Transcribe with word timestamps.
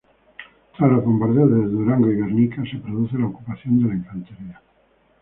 Tras 0.75 0.91
los 0.91 1.05
bombardeos 1.05 1.51
de 1.51 1.57
Durango 1.67 2.11
y 2.11 2.15
Guernica 2.15 2.63
se 2.63 2.79
produce 2.79 3.19
la 3.19 3.27
ocupación 3.27 3.83
de 3.83 3.87
la 3.89 3.93
infantería. 3.93 4.59